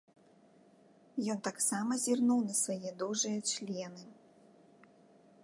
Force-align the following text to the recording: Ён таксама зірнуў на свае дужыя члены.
Ён 1.33 1.39
таксама 1.49 1.99
зірнуў 2.05 2.39
на 2.49 2.55
свае 2.63 2.91
дужыя 3.03 3.39
члены. 3.53 4.03